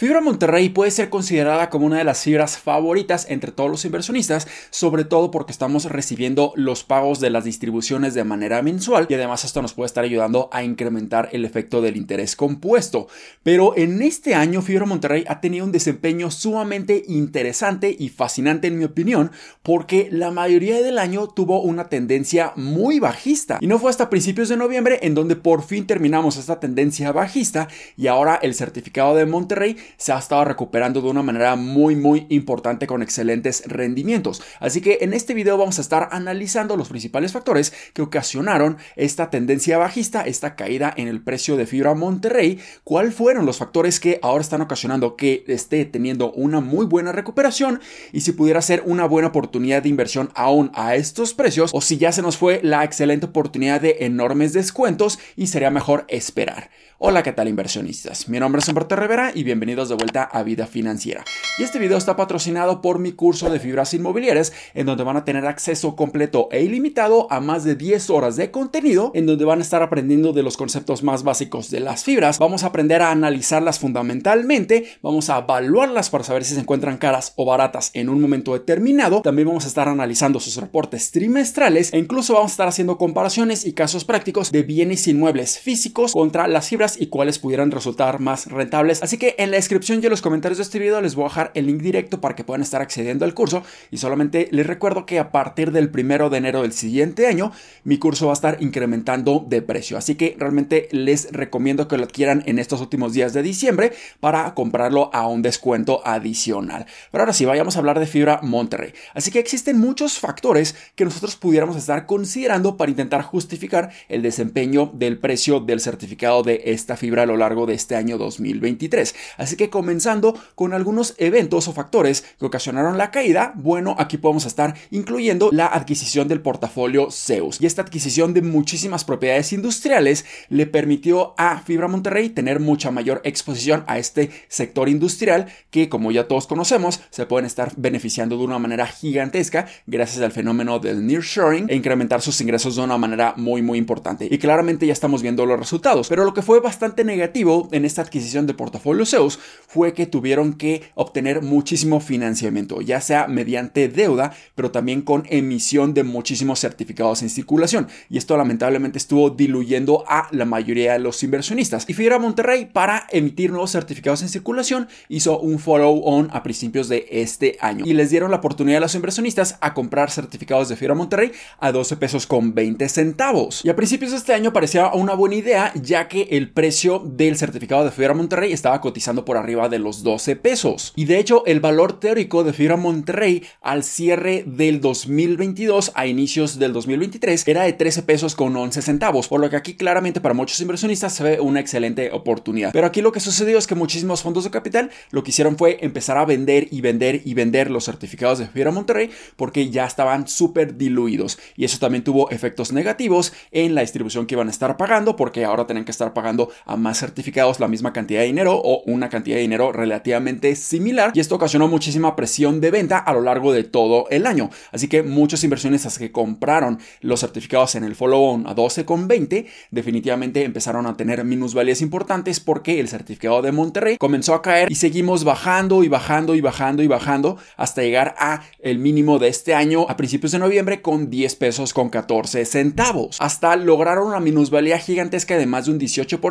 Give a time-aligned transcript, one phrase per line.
[0.00, 4.48] Fibra Monterrey puede ser considerada como una de las fibras favoritas entre todos los inversionistas,
[4.70, 9.44] sobre todo porque estamos recibiendo los pagos de las distribuciones de manera mensual y además
[9.44, 13.08] esto nos puede estar ayudando a incrementar el efecto del interés compuesto.
[13.42, 18.78] Pero en este año Fibra Monterrey ha tenido un desempeño sumamente interesante y fascinante en
[18.78, 19.30] mi opinión
[19.62, 24.48] porque la mayoría del año tuvo una tendencia muy bajista y no fue hasta principios
[24.48, 29.26] de noviembre en donde por fin terminamos esta tendencia bajista y ahora el certificado de
[29.26, 34.42] Monterrey se ha estado recuperando de una manera muy muy importante con excelentes rendimientos.
[34.58, 39.30] Así que en este video vamos a estar analizando los principales factores que ocasionaron esta
[39.30, 44.18] tendencia bajista, esta caída en el precio de fibra Monterrey, cuáles fueron los factores que
[44.22, 47.80] ahora están ocasionando que esté teniendo una muy buena recuperación
[48.12, 51.98] y si pudiera ser una buena oportunidad de inversión aún a estos precios o si
[51.98, 56.70] ya se nos fue la excelente oportunidad de enormes descuentos y sería mejor esperar.
[57.02, 58.28] Hola, ¿qué tal inversionistas?
[58.28, 61.24] Mi nombre es Humberto Rivera y bienvenidos de vuelta a Vida Financiera.
[61.58, 65.24] Y este video está patrocinado por mi curso de fibras inmobiliarias, en donde van a
[65.24, 69.60] tener acceso completo e ilimitado a más de 10 horas de contenido, en donde van
[69.60, 72.38] a estar aprendiendo de los conceptos más básicos de las fibras.
[72.38, 77.32] Vamos a aprender a analizarlas fundamentalmente, vamos a evaluarlas para saber si se encuentran caras
[77.36, 79.22] o baratas en un momento determinado.
[79.22, 83.64] También vamos a estar analizando sus reportes trimestrales e incluso vamos a estar haciendo comparaciones
[83.64, 88.46] y casos prácticos de bienes inmuebles físicos contra las fibras y cuáles pudieran resultar más
[88.46, 89.02] rentables.
[89.02, 91.28] Así que en la descripción y en los comentarios de este video les voy a
[91.28, 95.06] dejar el link directo para que puedan estar accediendo al curso y solamente les recuerdo
[95.06, 97.52] que a partir del primero de enero del siguiente año
[97.84, 99.98] mi curso va a estar incrementando de precio.
[99.98, 104.54] Así que realmente les recomiendo que lo adquieran en estos últimos días de diciembre para
[104.54, 106.86] comprarlo a un descuento adicional.
[107.10, 108.92] Pero ahora sí, vayamos a hablar de fibra Monterrey.
[109.14, 114.90] Así que existen muchos factores que nosotros pudiéramos estar considerando para intentar justificar el desempeño
[114.94, 119.14] del precio del certificado de esta fibra a lo largo de este año 2023.
[119.36, 124.46] Así que comenzando con algunos eventos o factores que ocasionaron la caída, bueno, aquí podemos
[124.46, 127.60] estar incluyendo la adquisición del portafolio Zeus.
[127.60, 133.20] Y esta adquisición de muchísimas propiedades industriales le permitió a Fibra Monterrey tener mucha mayor
[133.24, 138.44] exposición a este sector industrial que, como ya todos conocemos, se pueden estar beneficiando de
[138.44, 143.34] una manera gigantesca gracias al fenómeno del nearshoring e incrementar sus ingresos de una manera
[143.36, 144.28] muy muy importante.
[144.30, 146.69] Y claramente ya estamos viendo los resultados, pero lo que fue bastante
[147.04, 153.00] negativo en esta adquisición de portafolio Zeus fue que tuvieron que obtener muchísimo financiamiento, ya
[153.00, 157.88] sea mediante deuda, pero también con emisión de muchísimos certificados en circulación.
[158.08, 161.88] Y esto lamentablemente estuvo diluyendo a la mayoría de los inversionistas.
[161.88, 167.06] Y Fibra Monterrey, para emitir nuevos certificados en circulación, hizo un follow-on a principios de
[167.10, 167.84] este año.
[167.86, 171.72] Y les dieron la oportunidad a los inversionistas a comprar certificados de Fibra Monterrey a
[171.72, 173.64] 12 pesos con 20 centavos.
[173.64, 177.38] Y a principios de este año parecía una buena idea, ya que el precio del
[177.38, 180.92] certificado de Fibra Monterrey estaba cotizando por arriba de los 12 pesos.
[180.94, 186.58] Y de hecho, el valor teórico de Fibra Monterrey al cierre del 2022 a inicios
[186.58, 190.34] del 2023 era de 13 pesos con 11 centavos, por lo que aquí claramente para
[190.34, 192.72] muchos inversionistas se ve una excelente oportunidad.
[192.74, 195.78] Pero aquí lo que sucedió es que muchísimos fondos de capital lo que hicieron fue
[195.80, 200.28] empezar a vender y vender y vender los certificados de Fibra Monterrey porque ya estaban
[200.28, 201.38] súper diluidos.
[201.56, 205.46] Y eso también tuvo efectos negativos en la distribución que iban a estar pagando porque
[205.46, 209.08] ahora tienen que estar pagando a más certificados la misma cantidad de dinero o una
[209.08, 213.52] cantidad de dinero relativamente similar y esto ocasionó muchísima presión de venta a lo largo
[213.52, 214.50] de todo el año.
[214.72, 220.86] Así que muchos inversionistas que compraron los certificados en el follow-on a 12,20 definitivamente empezaron
[220.86, 225.82] a tener minusvalías importantes porque el certificado de Monterrey comenzó a caer y seguimos bajando
[225.84, 229.96] y bajando y bajando y bajando hasta llegar a el mínimo de este año a
[229.96, 233.16] principios de noviembre con 10 pesos con 14 centavos.
[233.20, 236.29] Hasta lograron una minusvalía gigantesca de más de un 18%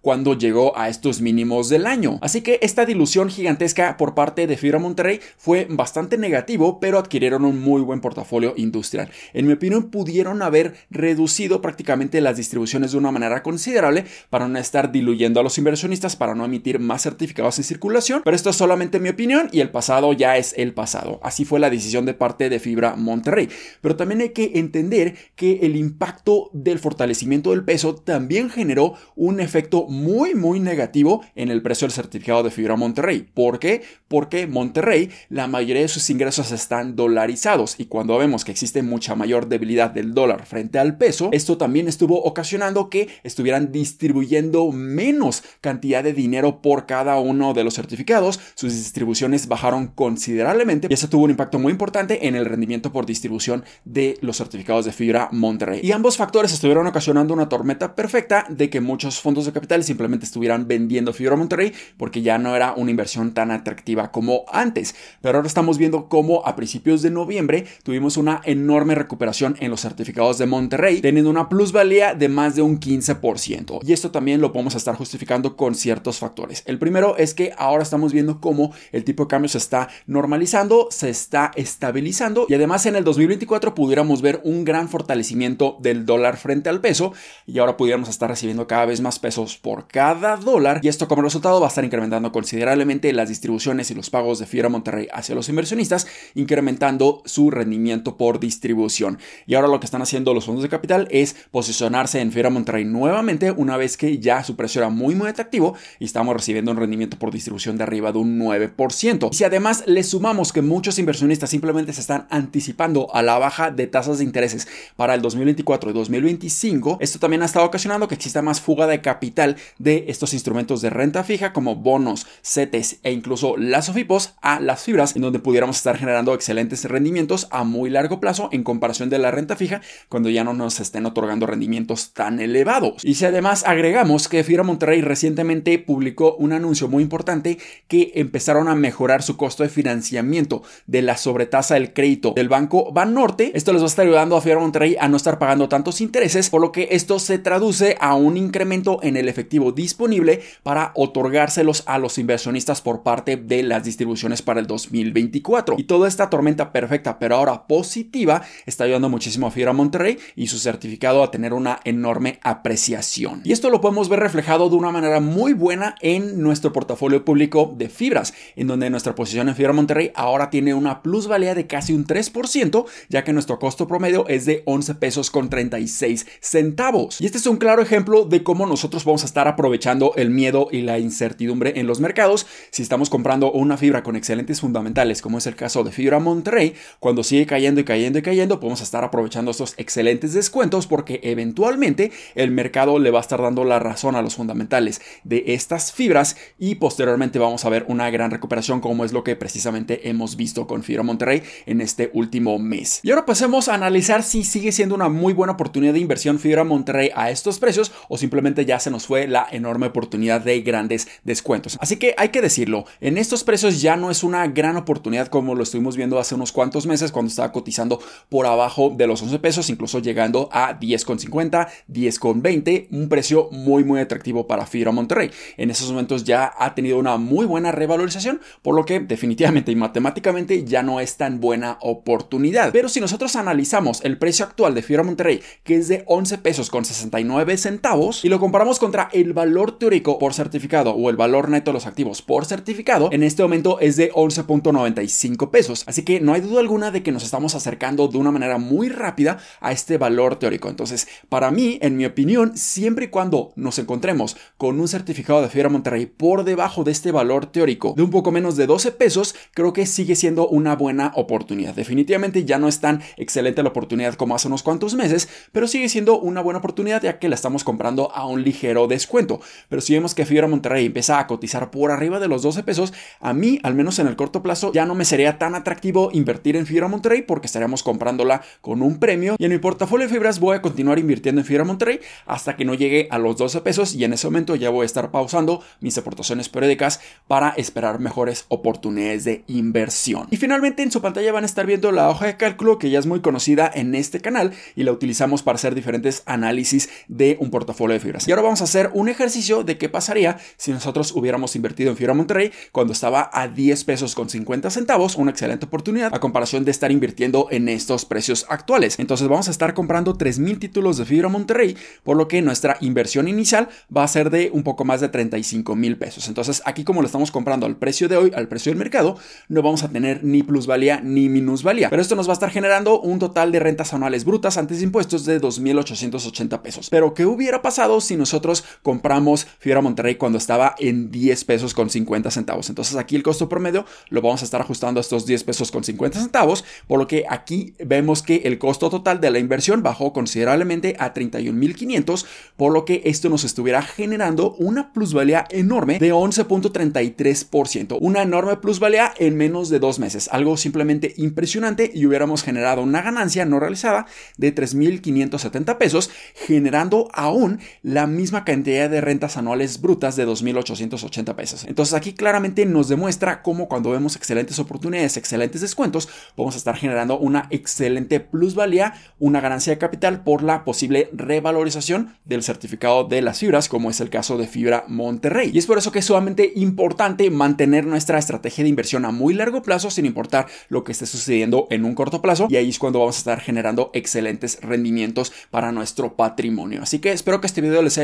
[0.00, 2.18] cuando llegó a estos mínimos del año.
[2.22, 7.44] Así que esta dilución gigantesca por parte de Fibra Monterrey fue bastante negativo, pero adquirieron
[7.44, 9.10] un muy buen portafolio industrial.
[9.32, 14.58] En mi opinión, pudieron haber reducido prácticamente las distribuciones de una manera considerable para no
[14.58, 18.56] estar diluyendo a los inversionistas, para no emitir más certificados en circulación, pero esto es
[18.56, 21.20] solamente mi opinión y el pasado ya es el pasado.
[21.22, 23.48] Así fue la decisión de parte de Fibra Monterrey.
[23.80, 29.33] Pero también hay que entender que el impacto del fortalecimiento del peso también generó un
[29.40, 33.26] efecto muy muy negativo en el precio del certificado de fibra Monterrey.
[33.34, 33.82] ¿Por qué?
[34.08, 39.14] Porque Monterrey la mayoría de sus ingresos están dolarizados y cuando vemos que existe mucha
[39.14, 45.42] mayor debilidad del dólar frente al peso, esto también estuvo ocasionando que estuvieran distribuyendo menos
[45.60, 51.08] cantidad de dinero por cada uno de los certificados, sus distribuciones bajaron considerablemente y eso
[51.08, 55.28] tuvo un impacto muy importante en el rendimiento por distribución de los certificados de fibra
[55.32, 55.80] Monterrey.
[55.82, 60.26] Y ambos factores estuvieron ocasionando una tormenta perfecta de que muchos fondos de capital simplemente
[60.26, 64.94] estuvieran vendiendo Fibra Monterrey porque ya no era una inversión tan atractiva como antes.
[65.22, 69.80] Pero ahora estamos viendo cómo a principios de noviembre tuvimos una enorme recuperación en los
[69.80, 73.80] certificados de Monterrey, teniendo una plusvalía de más de un 15%.
[73.82, 76.62] Y esto también lo podemos estar justificando con ciertos factores.
[76.66, 80.88] El primero es que ahora estamos viendo cómo el tipo de cambio se está normalizando,
[80.90, 86.36] se está estabilizando y además en el 2024 pudiéramos ver un gran fortalecimiento del dólar
[86.36, 87.14] frente al peso
[87.46, 91.22] y ahora pudiéramos estar recibiendo cada vez más pesos por cada dólar y esto como
[91.22, 95.34] resultado va a estar incrementando considerablemente las distribuciones y los pagos de Fibra Monterrey hacia
[95.34, 99.18] los inversionistas, incrementando su rendimiento por distribución.
[99.46, 102.84] Y ahora lo que están haciendo los fondos de capital es posicionarse en Fibra Monterrey
[102.84, 106.76] nuevamente una vez que ya su precio era muy muy atractivo y estamos recibiendo un
[106.76, 109.28] rendimiento por distribución de arriba de un 9%.
[109.30, 113.70] Y si además le sumamos que muchos inversionistas simplemente se están anticipando a la baja
[113.70, 118.14] de tasas de intereses para el 2024 y 2025, esto también ha estado ocasionando que
[118.14, 123.12] exista más fuga de capital de estos instrumentos de renta fija como bonos, CETES e
[123.12, 127.90] incluso las OFIPOS a las fibras, en donde pudiéramos estar generando excelentes rendimientos a muy
[127.90, 132.12] largo plazo en comparación de la renta fija cuando ya no nos estén otorgando rendimientos
[132.12, 133.04] tan elevados.
[133.04, 138.68] Y si además agregamos que Fibra Monterrey recientemente publicó un anuncio muy importante que empezaron
[138.68, 143.72] a mejorar su costo de financiamiento de la sobretasa del crédito del banco Banorte, esto
[143.72, 146.60] les va a estar ayudando a Fibra Monterrey a no estar pagando tantos intereses, por
[146.60, 151.98] lo que esto se traduce a un incremento en el efectivo disponible para otorgárselos a
[151.98, 155.76] los inversionistas por parte de las distribuciones para el 2024.
[155.78, 160.46] Y toda esta tormenta perfecta, pero ahora positiva, está ayudando muchísimo a Fibra Monterrey y
[160.46, 163.40] su certificado a tener una enorme apreciación.
[163.44, 167.74] Y esto lo podemos ver reflejado de una manera muy buena en nuestro portafolio público
[167.76, 171.92] de fibras, en donde nuestra posición en Fibra Monterrey ahora tiene una plusvalía de casi
[171.92, 177.20] un 3%, ya que nuestro costo promedio es de 11 pesos con 36 centavos.
[177.20, 180.68] Y este es un claro ejemplo de cómo nosotros vamos a estar aprovechando el miedo
[180.70, 185.38] y la incertidumbre en los mercados si estamos comprando una fibra con excelentes fundamentales, como
[185.38, 189.02] es el caso de Fibra Monterrey, cuando sigue cayendo y cayendo y cayendo, podemos estar
[189.02, 194.14] aprovechando estos excelentes descuentos porque eventualmente el mercado le va a estar dando la razón
[194.14, 199.04] a los fundamentales de estas fibras y posteriormente vamos a ver una gran recuperación como
[199.04, 203.00] es lo que precisamente hemos visto con Fibra Monterrey en este último mes.
[203.02, 206.64] Y ahora pasemos a analizar si sigue siendo una muy buena oportunidad de inversión Fibra
[206.64, 211.08] Monterrey a estos precios o simplemente ya se nos fue la enorme oportunidad de grandes
[211.24, 211.76] descuentos.
[211.80, 215.54] Así que hay que decirlo, en estos precios ya no es una gran oportunidad como
[215.54, 219.38] lo estuvimos viendo hace unos cuantos meses cuando estaba cotizando por abajo de los 11
[219.38, 225.30] pesos, incluso llegando a 10,50, 10,20, un precio muy muy atractivo para Fibra Monterrey.
[225.56, 229.76] En esos momentos ya ha tenido una muy buena revalorización, por lo que definitivamente y
[229.76, 232.72] matemáticamente ya no es tan buena oportunidad.
[232.72, 236.70] Pero si nosotros analizamos el precio actual de Fibra Monterrey, que es de 11 pesos
[236.70, 241.48] con 69 centavos, y lo comparamos contra el valor teórico por certificado o el valor
[241.48, 245.82] neto de los activos por certificado, en este momento es de 11.95 pesos.
[245.88, 248.88] Así que no hay duda alguna de que nos estamos acercando de una manera muy
[248.88, 250.68] rápida a este valor teórico.
[250.68, 255.48] Entonces, para mí, en mi opinión, siempre y cuando nos encontremos con un certificado de
[255.48, 259.34] Fibra Monterrey por debajo de este valor teórico de un poco menos de 12 pesos,
[259.52, 261.74] creo que sigue siendo una buena oportunidad.
[261.74, 265.88] Definitivamente ya no es tan excelente la oportunidad como hace unos cuantos meses, pero sigue
[265.88, 269.40] siendo una buena oportunidad ya que la estamos comprando a un ligero descuento.
[269.68, 272.92] Pero si vemos que Fibra Monterrey empieza a cotizar por arriba de los 12 pesos,
[273.20, 276.56] a mí, al menos en el corto plazo, ya no me sería tan atractivo invertir
[276.56, 280.40] en Fibra Monterrey porque estaríamos comprándola con un premio y en mi portafolio de fibras
[280.40, 283.94] voy a continuar invirtiendo en Fibra Monterrey hasta que no llegue a los 12 pesos
[283.94, 288.44] y en ese momento ya voy a estar pausando mis aportaciones periódicas para esperar mejores
[288.48, 290.26] oportunidades de inversión.
[290.30, 292.98] Y finalmente en su pantalla van a estar viendo la hoja de cálculo que ya
[292.98, 297.50] es muy conocida en este canal y la utilizamos para hacer diferentes análisis de un
[297.50, 298.26] portafolio de fibras.
[298.34, 302.14] Ahora vamos a hacer un ejercicio de qué pasaría si nosotros hubiéramos invertido en Fibra
[302.14, 306.72] Monterrey cuando estaba a 10 pesos con 50 centavos, una excelente oportunidad a comparación de
[306.72, 308.98] estar invirtiendo en estos precios actuales.
[308.98, 313.28] Entonces vamos a estar comprando 3000 títulos de Fibra Monterrey, por lo que nuestra inversión
[313.28, 316.26] inicial va a ser de un poco más de 35 mil pesos.
[316.26, 319.16] Entonces aquí como lo estamos comprando al precio de hoy, al precio del mercado,
[319.48, 321.88] no vamos a tener ni plusvalía ni minusvalía.
[321.88, 324.84] Pero esto nos va a estar generando un total de rentas anuales brutas antes de
[324.84, 326.90] impuestos de 2.880 pesos.
[326.90, 331.90] Pero ¿qué hubiera pasado si nosotros compramos Fibra Monterrey cuando estaba en 10 pesos con
[331.90, 332.68] 50 centavos?
[332.70, 335.84] Entonces aquí el costo promedio lo vamos a estar ajustando a estos 10 pesos con
[335.84, 340.12] 50 centavos, por lo que aquí vemos que el costo total de la inversión bajó
[340.12, 342.24] considerablemente a 31.500,
[342.56, 349.12] por lo que esto nos estuviera generando una plusvalía enorme de 11.33%, una enorme plusvalía
[349.18, 354.06] en menos de dos meses, algo simplemente impresionante y hubiéramos generado una ganancia no realizada
[354.36, 361.64] de 3.570 pesos, generando aún la misma cantidad de rentas anuales brutas de 2.880 pesos.
[361.64, 366.76] Entonces aquí claramente nos demuestra cómo cuando vemos excelentes oportunidades, excelentes descuentos, vamos a estar
[366.76, 373.22] generando una excelente plusvalía, una ganancia de capital por la posible revalorización del certificado de
[373.22, 375.50] las fibras, como es el caso de Fibra Monterrey.
[375.52, 379.34] Y es por eso que es sumamente importante mantener nuestra estrategia de inversión a muy
[379.34, 382.78] largo plazo sin importar lo que esté sucediendo en un corto plazo y ahí es
[382.78, 386.82] cuando vamos a estar generando excelentes rendimientos para nuestro patrimonio.
[386.82, 388.03] Así que espero que este video les haya